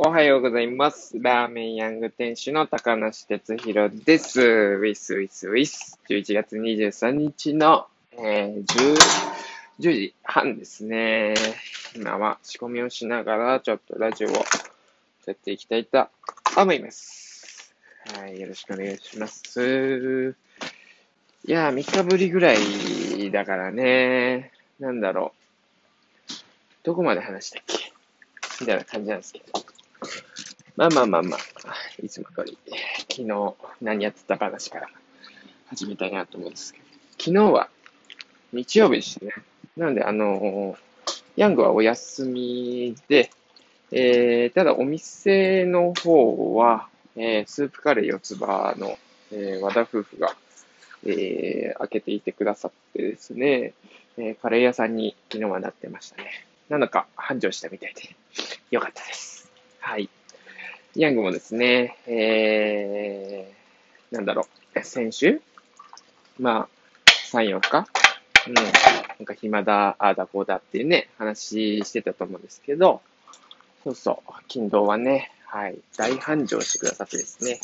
[0.00, 1.18] おはようございます。
[1.18, 4.40] ラーメンヤング店主の高梨哲弘です。
[4.40, 5.98] ウィスウィスウィス。
[6.08, 8.94] 11月23日の、えー、10,
[9.80, 11.34] 10時半ですね。
[11.96, 14.34] 今は仕込みをしながらちょっとラジオを
[15.26, 16.06] やっていきたいと
[16.56, 17.74] 思います。
[18.16, 20.36] はい、よろしくお願いします。
[21.44, 24.52] いやー、3日ぶりぐらいだからね。
[24.78, 25.32] なんだろ
[26.30, 26.34] う。
[26.84, 27.92] どこまで話したっけ
[28.60, 29.67] みたいな感じなんですけど。
[30.78, 31.40] まあまあまあまあ、
[32.00, 32.56] いつも通り、
[33.10, 34.88] 昨日何やってた話から
[35.66, 36.84] 始めたいなと思うんですけど、
[37.18, 37.68] 昨日は
[38.52, 39.32] 日曜日でしたね。
[39.76, 40.78] なので、あの
[41.34, 43.32] ヤングはお休みで、
[43.90, 48.96] えー、ただお店の方は、えー、スープカレー四つ葉の、
[49.32, 50.36] えー、和田夫婦が、
[51.04, 53.72] えー、開けていてくださってですね、
[54.16, 56.46] えー、カレー屋さんに昨日はなってましたね。
[56.68, 58.14] なんだか繁盛したみたいで、
[58.70, 59.50] よかったです。
[59.80, 60.08] はい。
[61.00, 65.40] ヤングもですね、えー、なんだろう、先週
[66.40, 66.68] まあ、
[67.30, 67.86] 3、4日？
[68.48, 68.54] うん。
[68.54, 73.00] なんか暇だ、ああだこうだっていうね、話してたと思うんですけど、
[73.84, 77.60] そうそう、金土はね、はい、大繁盛してくださってですね、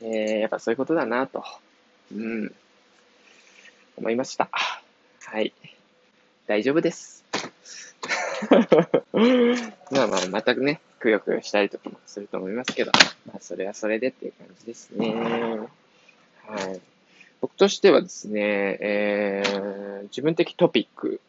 [0.00, 1.44] えー、やっぱそういうことだなと、
[2.14, 2.54] うん、
[3.98, 4.48] 思いました。
[4.50, 5.52] はい。
[6.46, 7.26] 大丈夫です。
[9.90, 12.90] まあまあ、またね、くよくよしたりとかもすると思いますけど、
[13.26, 15.12] まあ、それはそれでっていう感じですね。
[16.46, 16.80] はい。
[17.42, 21.20] 僕としてはですね、えー、自分的トピック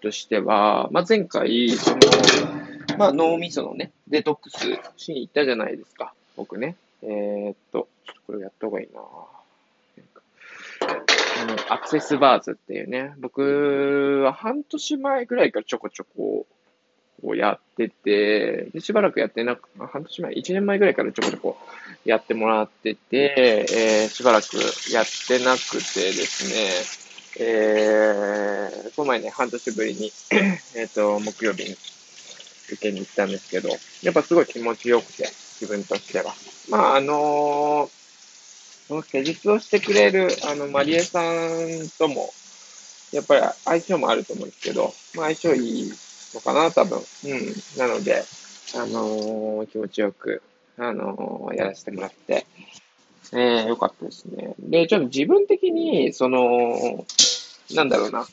[0.00, 1.98] としては、まあ、前回、その、
[2.96, 4.58] まあ、脳みそのね、デトックス
[4.96, 6.14] しに行ったじゃないですか。
[6.36, 6.76] 僕ね。
[7.02, 9.02] えー、っと、ちょっとこれやった方がいいなあ
[11.44, 16.46] の、アクセスバーズっていうね、僕は半年前ぐらいからちょこちょこ
[17.22, 21.56] をやってて、でしばらくやってなく、半年前、1年前ぐらいからちょこちょこ
[22.04, 24.56] やってもらってて、えー、しばらく
[24.92, 27.06] やってなくてですね、
[27.38, 30.10] えー、この前ね、半年ぶりに
[30.74, 31.76] えっと、木曜日に
[32.72, 33.68] 受けに行ったんですけど、
[34.02, 35.24] やっぱすごい気持ちよくて、
[35.60, 36.34] 自分としては。
[36.68, 37.90] まあ、あのー、
[38.88, 42.32] その施術をしてくれる、あの、マリエさんとも、
[43.12, 45.92] やっぱり相性もあると思うんですけど、まあ、相性いい
[46.34, 46.98] のかな、多分。
[46.98, 47.78] うん。
[47.78, 48.24] なので、
[48.74, 50.42] あのー、気持ちよく、
[50.78, 52.46] あのー、やらせてもらって、
[53.32, 54.54] えー、よかったですね。
[54.58, 57.06] で、ちょっと自分的に、その、
[57.74, 58.26] なんだろうな。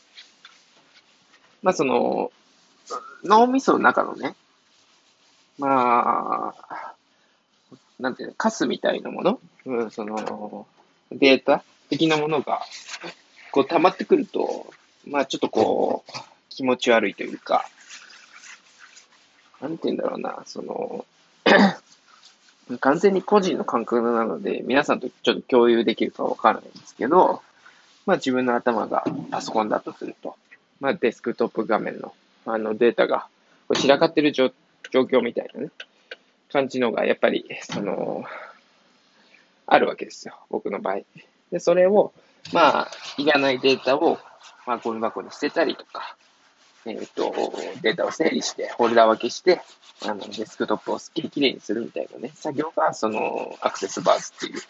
[1.62, 2.31] まあ、その、
[3.24, 4.36] 脳みその中のね、
[5.58, 6.94] まあ、
[8.00, 10.68] なんていうの、カスみたいなもの、うん、その、
[11.12, 12.62] データ的なものが、
[13.52, 14.74] こう溜まってくると、
[15.08, 16.12] まあちょっとこう、
[16.50, 17.66] 気持ち悪いというか、
[19.63, 21.06] なんていうんだろうな、その、
[22.81, 27.41] 完全に個人の感覚なので、皆さんとちょっと共有できるかわからないんですけど、
[28.06, 30.35] まあ自分の頭がパソコンだとすると、
[30.81, 32.13] まあデスクトップ画面の
[32.46, 33.28] あのデータが
[33.74, 34.51] 散らかってる状
[34.91, 35.69] 状況みたいなね、
[36.51, 38.25] 感じのがやっぱり、その、
[39.66, 41.00] あるわけですよ、僕の場合。
[41.51, 42.12] で、それを、
[42.51, 44.19] まあ、いらないデータを、
[44.68, 46.18] まあ、ゴミ箱に捨てたりとか、
[46.85, 47.33] えっ、と、
[47.81, 49.61] データを整理して、フォルダー分けして、
[50.05, 54.61] あの、デスクトップをすっきりきれいにするみたいなね、作業が、その、アクセスバーズっていう、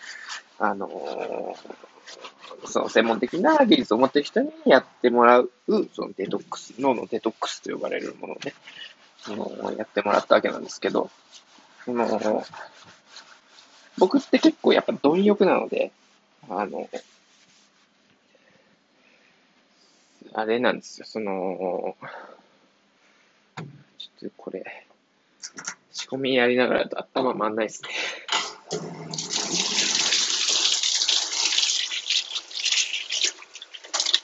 [0.59, 1.93] あのー
[2.65, 5.51] その専門的な技術を持ってる人にやってもらう、
[5.93, 8.53] そのデトックス、脳のデトックスと呼ばれるものをね、
[9.19, 11.09] そのやってもらったわけなんですけど、
[11.85, 12.45] その、
[13.97, 15.91] 僕って結構やっぱ貪欲なので、
[16.49, 16.89] あの、
[20.35, 21.95] あれなんですよ、その、
[23.99, 24.65] ちょっとこれ、
[25.91, 27.89] 仕込みやりながらだと頭回んないですね。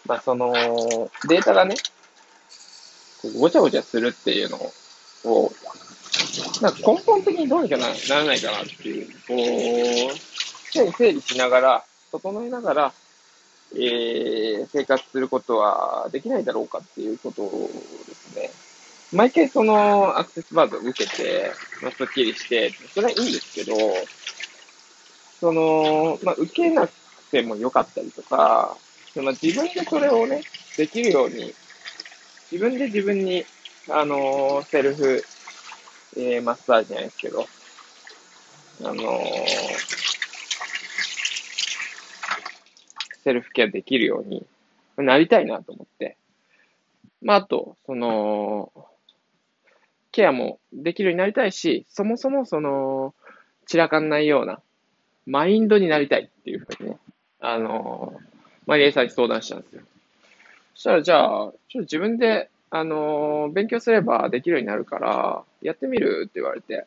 [0.08, 0.52] まあその、
[1.28, 1.76] データがね、
[3.38, 4.58] ごちゃごちゃするっていうの
[5.26, 5.52] を、
[6.62, 9.36] なんか根本的にどうにかなならないかなっていう、こ
[10.88, 12.94] う、整理しながら、整えながら、
[13.76, 17.44] えー、生活することはできないだろうかっていうこと
[18.08, 18.52] ですね。
[19.12, 21.52] 毎回そのアクセスバーズを受けて、
[21.82, 23.76] まあ、スッキリして、それはいいんですけど、
[25.40, 26.94] その、まあ、受けなく
[27.32, 28.78] てもよかったりとか、
[29.14, 30.42] その自分でそれをね、
[30.78, 31.54] できるように、
[32.52, 33.46] 自分で自分に、
[33.90, 35.24] あのーセルフ、
[36.18, 37.48] えーマッサージじゃないですけど、
[38.84, 39.89] あのー
[43.24, 44.46] セルフケアできるように
[44.98, 46.18] なりたいなと思って。
[47.22, 48.72] まあ、あと、その、
[50.12, 53.14] ケアもできるようになりたいし、そもそもその、
[53.68, 54.62] 散らかんないような、
[55.26, 56.98] マインドになりたいっていうふうにね、
[57.40, 58.20] あの、
[58.66, 59.82] マリエさんに相談したんですよ。
[60.76, 66.86] そしたら、じゃあ、ちょっと自分で、あの、勉強すればできるようになるから、やってみるって言われて。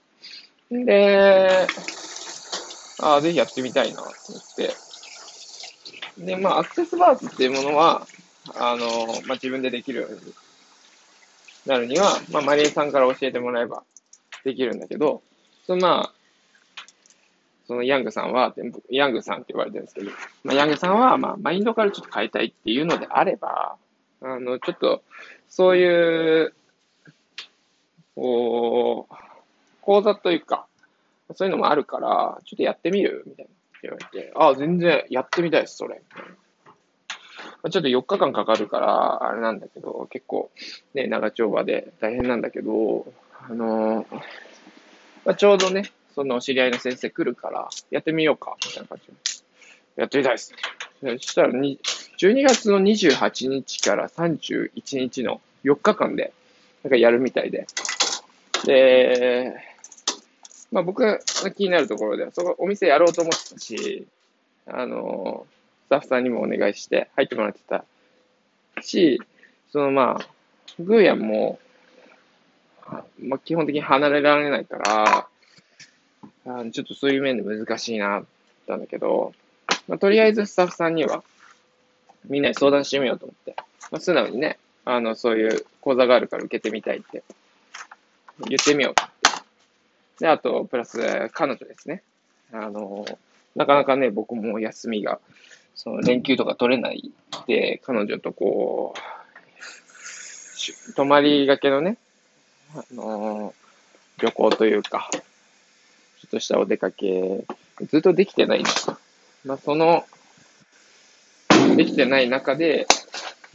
[0.70, 1.66] で、
[3.00, 4.91] ああ、ぜひやってみたいな、と思って。
[6.18, 8.06] で、まあ、アクセスバーズっていうものは、
[8.56, 8.86] あの、
[9.26, 10.18] まあ、自分でできるように
[11.66, 13.82] なるには、まあ、マリエさんから教えてもらえば
[14.44, 15.22] できるんだけど、
[15.66, 16.12] そのまあ、
[17.66, 18.54] そのヤングさんは、
[18.90, 20.10] ヤングさんって言われてるんですけど、
[20.44, 23.76] まあ、ヤングさんは、まあ、マインドからちょっと変えたいっていうのであれば、
[24.20, 25.02] あの、ちょっと、
[25.48, 26.54] そういう、
[28.14, 29.14] こう、
[29.80, 30.66] 講座というか、
[31.34, 33.50] そういうのもあるから、ちょっとやってみるみたいな。
[33.82, 36.00] 言われて、ああ、全然やってみたいです、それ。
[37.62, 40.50] まあ、ちょっと4日間かかるから、あれなんだけど、結構、
[40.94, 43.12] ね、長丁場で大変なんだけど、
[43.48, 44.14] あのー、
[45.24, 49.42] まあ、ちょうどね、その知り合いの先生来るから、やってみようか、みたいな感じで。
[49.96, 50.54] やってみたいです。
[51.00, 51.78] そしたら、12
[52.18, 56.32] 月の28日から31日の4日間で、
[56.82, 57.66] なんかやるみたいで。
[58.64, 59.54] で、
[60.72, 61.20] まあ僕が
[61.54, 64.06] 気になるところでは、そのお店やろうと思ってたし、
[64.66, 65.46] あの、
[65.86, 67.84] スタッフさんにもお願いして入ってもらってた
[68.80, 69.20] し、
[69.70, 70.26] そのまあ、
[70.80, 71.58] グーヤンも、
[73.20, 75.28] まあ基本的に離れられないから、
[76.46, 78.24] あちょっとそういう面で難しいな、
[78.62, 79.32] ったんだけど、
[79.88, 81.22] まあ、とりあえずスタッフさんには、
[82.24, 83.56] みんなに相談してみようと思って、
[83.90, 87.22] まあ、素直にね、あの、そういう講座があるから受けてみたいって
[88.48, 89.04] 言ってみようと。
[90.22, 91.00] で、あと、プラス、
[91.32, 92.04] 彼女ですね。
[92.52, 93.04] あの、
[93.56, 95.18] なかなかね、僕も休みが、
[95.74, 97.10] その連休とか取れない
[97.48, 101.96] で、彼女とこう、泊まりがけのね、
[102.72, 103.52] あの、
[104.18, 105.20] 旅行というか、ちょ
[106.28, 107.44] っとしたお出かけ、
[107.88, 108.98] ずっとできてないんですよ。
[109.44, 110.06] まあ、その、
[111.74, 112.86] できてない中で、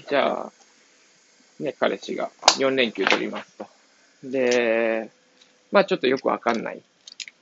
[0.09, 0.51] じゃあ、
[1.63, 3.67] ね、彼氏が4連休取りますと。
[4.21, 5.09] で、
[5.71, 6.81] まあちょっとよくわかんない、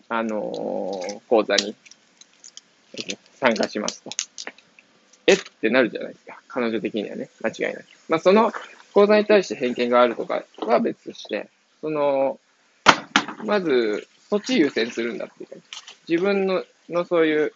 [0.09, 1.75] あのー、講座に
[3.39, 4.09] 参加しますと。
[5.27, 6.39] えってなるじゃないですか。
[6.47, 7.29] 彼女的にはね。
[7.41, 7.85] 間違いない。
[8.09, 8.51] まあその
[8.93, 11.49] 講座に対して偏見があるとかは別として、
[11.81, 12.39] その、
[13.43, 15.61] まず、そっち優先するんだっていう、
[16.07, 17.53] 自分ののそういう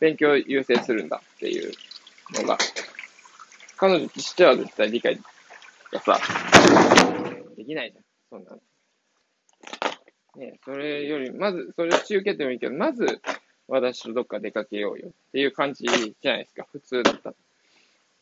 [0.00, 1.72] 勉強を優先するんだっていう
[2.34, 2.58] のが、
[3.76, 5.18] 彼女としては絶対理解
[5.92, 6.20] がさ、
[7.56, 8.04] できないじゃん。
[8.30, 8.58] そんなの。
[10.36, 13.20] ね、それより、まず、それを受けてもいいけど、まず、
[13.68, 17.36] 私とどっか出かけようよっていう感じじゃないですか、普通だったら。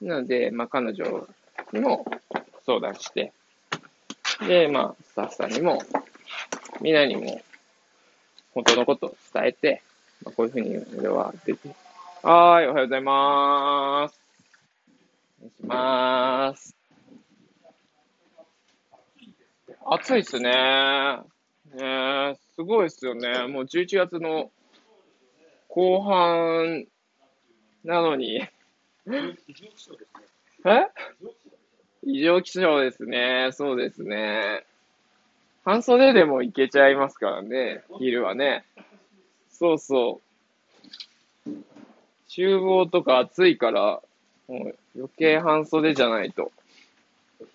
[0.03, 1.27] なので、まあ、彼女
[1.73, 2.05] にも
[2.67, 3.33] 相談して、
[4.47, 5.83] で、まあ、スタッフさんにも、
[6.81, 7.41] みんなにも、
[8.55, 9.83] 本当のことを伝えて、
[10.25, 11.69] まあ、こういうふうに俺は出て、
[12.23, 14.21] はーい、おはようございまーす。
[15.41, 16.77] お願いしまーす。
[19.85, 21.32] 暑いっすねー
[21.77, 23.47] ねすごいっすよね。
[23.47, 24.51] もう11月の
[25.69, 26.87] 後半
[27.85, 28.43] なのに。
[30.65, 30.87] え？
[32.05, 33.51] 異常気象ですね。
[33.53, 34.65] そうですね。
[35.65, 37.85] 半袖でもいけちゃいますからね。
[37.99, 38.65] 昼はね。
[39.51, 40.21] そうそ
[41.47, 41.51] う。
[42.29, 44.03] 厨房とか暑いから、
[44.49, 46.51] もう余計半袖じゃないと。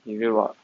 [0.05, 0.55] 昼は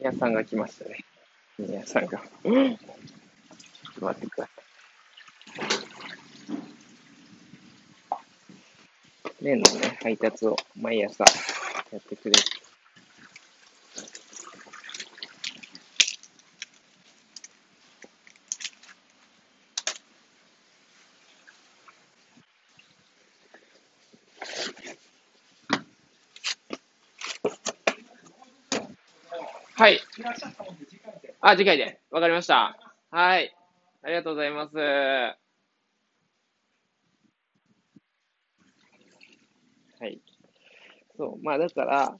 [0.00, 1.04] 宮さんが来ましたね。
[1.58, 2.18] 宮さんが。
[2.18, 2.24] ちょっ
[3.98, 4.54] と待ってください。
[9.44, 11.22] 麺のね、配達を毎朝
[11.92, 12.59] やってくれて。
[29.80, 29.98] はい。
[31.40, 31.98] あ、次回で。
[32.10, 32.76] わかりました。
[33.10, 33.56] はい。
[34.02, 34.76] ありがとうございます。
[34.76, 35.34] は
[40.02, 40.20] い。
[41.16, 41.42] そう。
[41.42, 42.14] まあ、だから、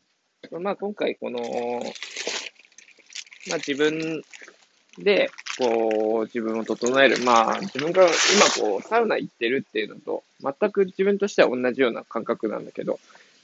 [0.58, 1.38] まあ、今回この、
[3.50, 4.22] まあ、自分
[4.96, 7.18] で、こう、自分を整える。
[7.24, 8.10] まあ、自分が今、
[8.58, 12.98] こう、サウナ行ってるっていうのと、全く自分としては同じような感覚なんだけど、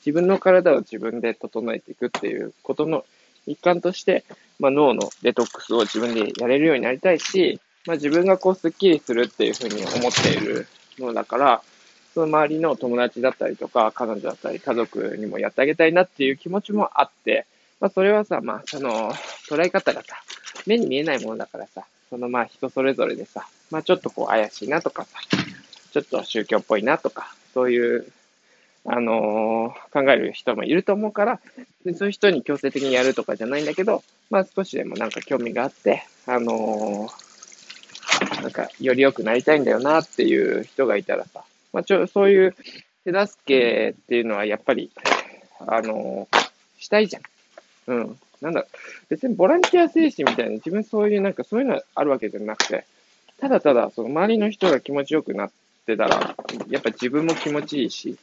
[0.06, 3.04] 自分の体を自分で整えていくっていうことの
[3.46, 4.24] 一環として、
[4.58, 10.66] まあ、脳のデトックスを自分でやれるようになりたいし、まあ、自分がこうスッキリするっていうふうに思っている
[10.98, 11.62] ものだから、
[12.14, 17.46] その周りの友達だったりとか、彼女だったり、家族にもやってあげたいなっていう気持ちもあって、
[17.78, 19.12] まあ、それはさ、まあ、その、
[19.48, 20.16] 捉え方がさ、
[20.66, 25.18] 目に見えないものだからさ、そのまあ人それぞれでさ、まあちょっとこう怪しいなとかさ、
[25.92, 28.06] ちょっと宗教っぽいなとか、そういう、
[28.88, 31.40] あのー、考える人もいると思うから、
[31.97, 42.55] そういう人に強制的にやるとかじゃないんだけど、まあ少しでもなんか興味があって、あのー、なんかより良くなりたいんだよなっていう人がいたらさ、まあちょ、そういう
[43.05, 44.90] 手助けっていうのはやっぱり、
[45.66, 47.23] あのー、したいじゃん。
[47.88, 48.19] うん。
[48.40, 48.66] なんだ、
[49.09, 52.87] 別にボランティア精神みたいな、自分そういうなんかそういうのあるわけじゃなくて、
[53.38, 55.50] ただただその周りの人が気持ちよくなっ
[55.87, 56.37] てたら、
[56.69, 58.16] やっぱ自分も気持ちいいし、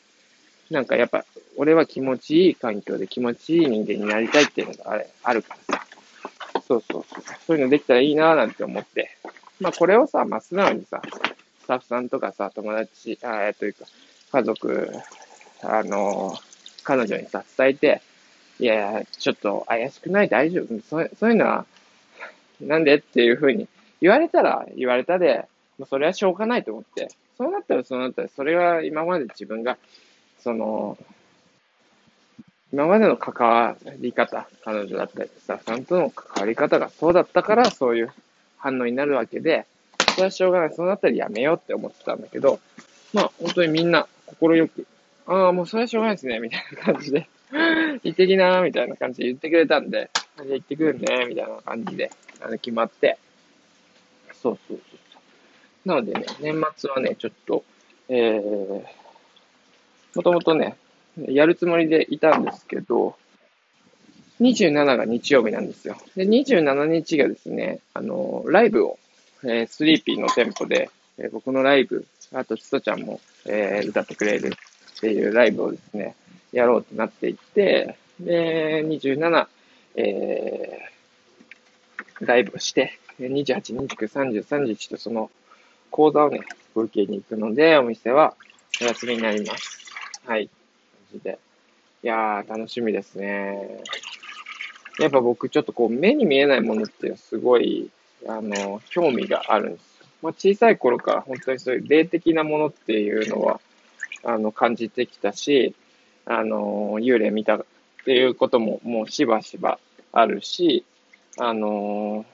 [0.74, 1.24] なんかやっぱ
[1.56, 5.86] 俺は気持ちいい環境で気持ちいい人間になりたいっていうのがあれあるからさ。
[6.68, 7.24] そうそうそう。
[7.46, 9.16] そういうのできたらいいなぁなんて思って。
[9.62, 11.02] まあこれをさ、まあ素直にさ、
[11.62, 13.86] スタッフさんとかさ、友達、あえというか、
[14.32, 14.92] 家族、
[15.62, 16.34] あの、
[16.84, 18.02] 彼女にさ、伝えて、
[18.60, 20.30] いや、ちょっと怪しくない？
[20.30, 20.82] 大丈夫？
[20.90, 21.66] そうそういうのは、
[22.62, 23.68] なんでっていうふうに
[24.02, 25.46] 言われたら言われたで、
[25.78, 29.78] もうそれはしょうがないと思って、そうなったらそうなったら、それは今まで自分が、
[30.44, 30.98] その、
[32.74, 38.12] 今までの関わり方、彼女だったりスタッフさんとの関わり方がそうだったから、そういう
[38.58, 39.66] 反応になるわけで、
[40.16, 40.74] それはしょうがない。
[40.74, 42.60] そうなったらやめようって思ってたんだけど、
[43.14, 44.86] まあ、本当にみんな、心よく、
[45.28, 47.30] ああ、もうそれはしょうがないですね、みたいな感じで
[48.04, 53.18] 行ってきなーみたいな感じで言ってくれたんで、じゃあ行ってくるねみたいな感じで、あの、決まって、
[54.34, 55.88] そうそうそう。
[55.88, 57.64] なのでね、年末はね、ちょっと、
[58.10, 58.84] えー、
[60.16, 60.76] もともとね、
[61.18, 63.16] やるつもりでいたんですけど、
[64.42, 65.96] 27が日曜日なんですよ。
[66.16, 68.98] で、27日がですね、あの、ライブを、
[69.44, 74.54] えー、スリーピーの店舗で、えー、僕のライブ、あと、ちとちゃんも、えー、歌ってくれる
[74.98, 76.16] っていうライブをですね、
[76.52, 79.48] やろうってなっていって、で、27、
[79.96, 85.30] えー、ライブをして、28、29、30、31とその
[85.92, 86.42] 講座をね、
[86.76, 88.34] 受けに行くので、お店は
[88.82, 89.83] お休みになります。
[90.26, 90.50] はい。
[91.12, 91.38] マジで。
[92.02, 93.84] いやー、楽しみですね。
[95.00, 97.90] やっぱ僕ちょっとこう目に見えないものっていうのはすごい、
[98.28, 100.08] あの、興味があるんですよ。
[100.22, 103.60] まあ、小さい頃から本当にそういう霊的なものっていうのは、
[104.24, 105.76] あの、感じてきたし、
[106.26, 107.66] あの、幽霊見たっ
[108.06, 109.78] ていうことももうしばしば
[110.14, 110.86] あるし、
[111.38, 112.26] あの、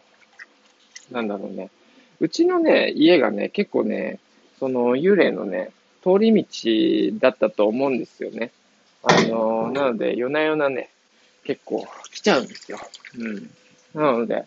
[1.10, 1.72] なんだろうね。
[2.20, 4.20] うちのね、家がね、結構ね、
[4.60, 5.72] その幽霊のね、
[6.04, 8.52] 通り道だったと思うんですよね。
[9.04, 10.90] あの、なので、夜な夜なね、
[11.44, 12.80] 結構来ちゃうんですよ。
[13.18, 13.50] うん。
[13.94, 14.46] なので、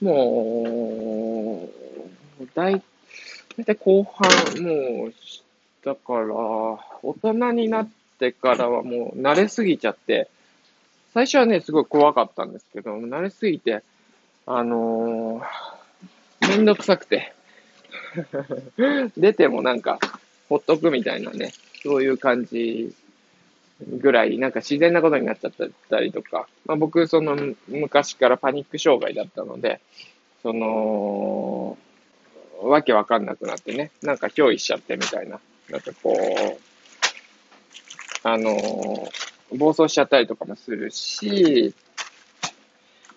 [0.00, 1.68] も
[2.40, 2.80] う、だい、だ
[3.58, 5.14] いたい後半、もう、
[5.84, 6.34] だから、
[7.02, 7.88] 大人になっ
[8.18, 10.28] てからはもう慣れすぎちゃって、
[11.14, 13.82] 最初はね、すごい怖かったんですけど、慣れすぎて、
[14.46, 17.32] あのー、めんどくさくて
[19.16, 19.98] 出てもなんか、
[20.48, 21.52] ほっとくみたいなね、
[21.82, 22.94] そういう感じ
[23.80, 25.52] ぐらい、なんか自然なことになっちゃっ
[25.90, 27.36] たりとか、まあ、僕、その、
[27.68, 29.80] 昔からパニック障害だったので、
[30.42, 31.78] その、
[32.62, 35.38] わけわかんなくなってね、なんか憑依しちゃってみたいな、
[35.70, 36.58] なんかこう、
[38.24, 39.08] あの、
[39.56, 41.72] 暴走しちゃったりとかもするし、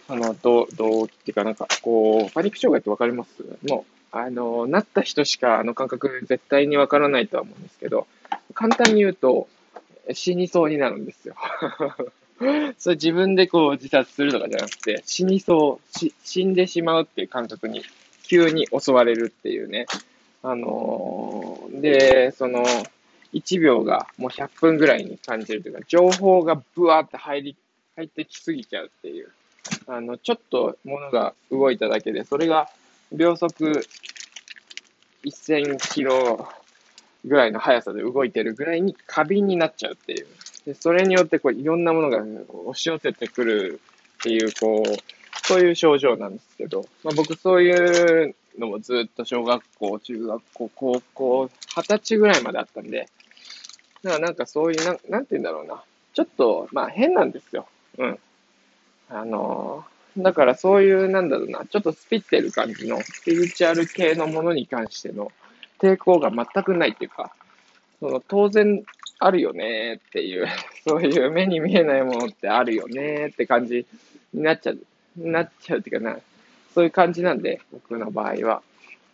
[0.08, 3.44] あの、どう、どうっていうかなんか、こう、パニック障害ってわかります？
[3.68, 8.08] もう、あの、なった人しかあの感覚絶対にわからないとは思うんですけど、
[8.54, 9.48] 簡単に言うと、
[10.14, 11.36] 死にそうになるんですよ。
[12.78, 17.84] それ自分でこう自殺するとかじゃなくて、死にそう、し死んでしまうっていう感覚に
[18.24, 19.86] 急に襲われるっていうね。
[20.44, 22.66] あのー、で、その、
[23.34, 27.56] 1秒がもう100分ぐらいに感じるというか、情報がブワーって入り、
[27.96, 29.32] 入ってきすぎちゃうっていう。
[29.88, 32.70] あの、ちょっと物が動いただけで、それが
[33.12, 33.86] 秒速
[35.26, 36.48] 1000キロ
[37.26, 40.28] ぐらいの速さで動いてるぐらいに過敏になっちゃうっていう。
[40.66, 43.80] で、それによってこういろんなものが押し寄せてくる
[44.20, 53.08] っていう、こう、そういう症状なんですけど、まあ、僕そういうのもずっと小学校、中学校、高校、二十歳ぐらいまであったんで、
[54.04, 55.84] だからなんかそういう、なん、なんて言うんだろうな。
[56.14, 57.68] ちょっと、まあ変なんですよ。
[57.98, 58.20] うん。
[59.10, 59.86] あの、
[60.18, 65.32] だからそういう、なんだろうな、ちょっとスピってる感じの、スピリチュアル系のものに関しての
[65.80, 67.34] 抵抗が全くないっていうか、
[68.00, 68.84] その当然
[69.20, 70.48] あるよねっていう、
[70.88, 73.86] そういう目に見えないものってあるよねって感じ
[74.34, 74.80] になっちゃう、
[75.18, 76.20] なっちゃうっていうかな、
[76.74, 78.62] そういう感じなんで、僕の場合は。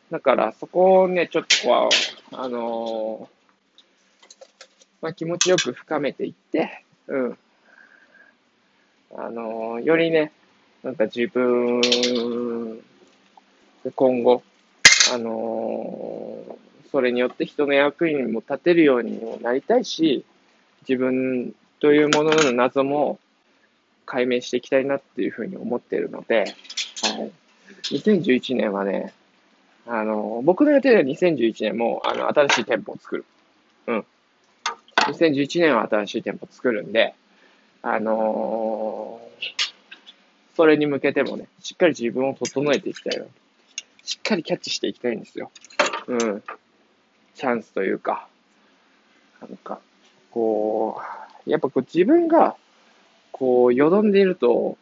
[0.09, 1.89] だからそこをね、ちょっとこ
[2.31, 3.29] う、あの
[5.01, 7.37] まあ、気持ちよく深めていって、うん。
[9.15, 10.31] あのよりね、
[10.83, 11.81] なんか自分、
[13.95, 14.43] 今後、
[15.13, 16.57] あの
[16.91, 20.25] それによって人の役にも立てるようにもなりたいし、
[20.87, 23.19] 自分というものの謎も
[24.05, 26.55] 解明していきたいなっていうふうに思っているので、
[27.03, 27.31] はい。
[27.91, 29.13] 2011年はね、
[29.85, 33.25] あの、僕の予定では2011年も、あの、新しい店舗を作る。
[33.87, 34.05] うん。
[34.95, 37.13] 2011年は新しい店舗を作るんで、
[37.81, 39.66] あのー、
[40.57, 43.25] それに向けてもね、しっかり自分を整えていきたいな。
[44.03, 45.51] しっかりキャッチしていきたいんですよ。
[46.07, 46.43] うん。
[47.35, 48.27] チャンスというか、
[49.39, 49.79] なんか、
[50.31, 50.99] こ
[51.45, 52.55] う、やっぱこう自分が、
[53.31, 54.79] こう、よどんでいると、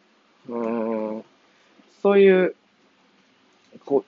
[0.48, 0.66] う
[1.18, 1.24] ん、
[2.00, 2.56] そういう、
[3.84, 4.06] こ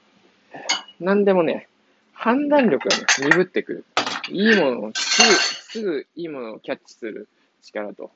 [1.00, 1.68] う、なんでもね、
[2.14, 3.84] 判断力がね、鈍ってくる。
[4.30, 7.28] いいものをすぐ、すぐいいものをキャッチする
[7.60, 8.10] 力と、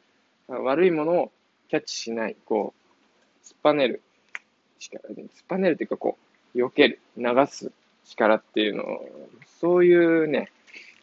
[0.48, 1.32] 悪いものを
[1.68, 2.81] キャッチしない、こう、
[3.44, 4.02] 突っぱねる。
[4.78, 6.18] 力で、突っぱねるっていうか、こ
[6.54, 7.72] う、避ける、流す。
[8.04, 9.08] 力っていうのを、
[9.60, 10.50] そういうね、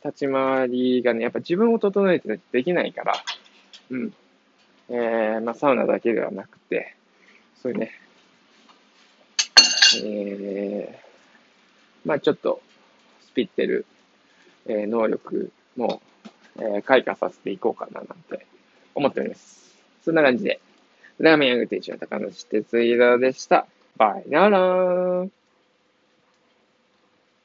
[0.04, 3.14] 立ち回りがね、やっぱ自分を整えてできないから、
[3.90, 4.14] うん。
[4.90, 6.96] えー、まあ、サウナだけではなくて、
[7.62, 7.92] そういうね、
[10.04, 12.62] えー、まあ、ちょっと、
[13.22, 13.86] スピってる、
[14.66, 16.02] えー、能力も、
[16.58, 18.46] えー、開花させていこうかななんて
[18.96, 19.76] 思っております。
[20.04, 20.60] そんな感じで、
[21.20, 23.68] ラーメン屋グ店長高野哲弘でした。
[23.98, 25.30] バイナラー